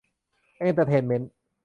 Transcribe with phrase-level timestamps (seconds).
[0.57, 1.31] เอ็นเตอร์เทนเมนต์